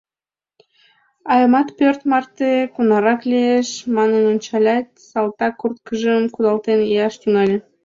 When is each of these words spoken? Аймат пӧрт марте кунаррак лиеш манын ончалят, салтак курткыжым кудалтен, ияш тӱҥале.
Аймат 1.33 1.67
пӧрт 1.77 1.99
марте 2.11 2.51
кунаррак 2.73 3.21
лиеш 3.31 3.69
манын 3.95 4.23
ончалят, 4.31 4.87
салтак 5.09 5.53
курткыжым 5.61 6.23
кудалтен, 6.33 6.79
ияш 6.91 7.13
тӱҥале. 7.21 7.57